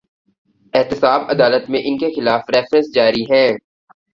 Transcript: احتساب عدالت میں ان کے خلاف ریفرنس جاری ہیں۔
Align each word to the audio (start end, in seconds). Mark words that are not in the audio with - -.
احتساب 0.73 1.21
عدالت 1.29 1.69
میں 1.69 1.81
ان 1.83 1.97
کے 1.97 2.09
خلاف 2.15 2.49
ریفرنس 2.55 2.93
جاری 2.95 3.23
ہیں۔ 3.23 3.49